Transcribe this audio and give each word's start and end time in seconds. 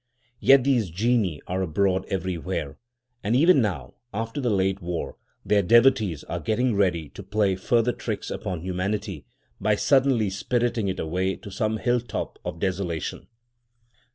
Yet 0.39 0.63
these 0.63 0.89
genii 0.89 1.43
are 1.45 1.61
abroad 1.61 2.07
everywhere; 2.07 2.79
and 3.23 3.35
even 3.35 3.61
now, 3.61 3.93
after 4.11 4.41
the 4.41 4.49
late 4.49 4.81
war, 4.81 5.15
their 5.45 5.61
devotees 5.61 6.23
are 6.23 6.39
getting 6.39 6.73
ready 6.73 7.09
to 7.09 7.21
play 7.21 7.55
further 7.55 7.91
tricks 7.93 8.31
upon 8.31 8.61
humanity 8.61 9.27
by 9.59 9.75
suddenly 9.75 10.31
spiriting 10.31 10.87
it 10.87 10.99
away 10.99 11.35
to 11.35 11.51
some 11.51 11.77
hill 11.77 11.99
top 11.99 12.39
of 12.43 12.57
desolation. 12.59 13.27